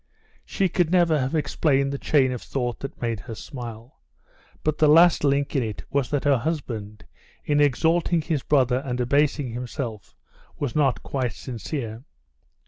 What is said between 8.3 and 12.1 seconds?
brother and abasing himself, was not quite sincere.